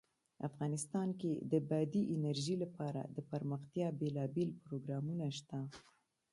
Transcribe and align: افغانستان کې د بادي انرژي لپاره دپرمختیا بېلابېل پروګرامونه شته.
افغانستان 0.47 1.09
کې 1.21 1.31
د 1.51 1.53
بادي 1.69 2.03
انرژي 2.15 2.55
لپاره 2.63 3.01
دپرمختیا 3.17 3.87
بېلابېل 4.01 4.49
پروګرامونه 4.65 5.25
شته. 5.37 5.59